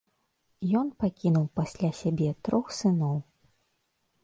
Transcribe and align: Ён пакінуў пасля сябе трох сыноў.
Ён 0.79 0.87
пакінуў 1.03 1.45
пасля 1.59 1.89
сябе 2.01 2.29
трох 2.49 2.65
сыноў. 2.81 3.15